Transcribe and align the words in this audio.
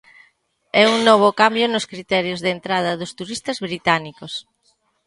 E 0.81 0.83
un 0.93 0.97
novo 1.09 1.29
cambio 1.41 1.65
nos 1.69 1.87
criterios 1.91 2.39
de 2.41 2.49
entrada 2.55 2.97
dos 2.99 3.15
turistas 3.19 3.57
británicos. 3.67 4.33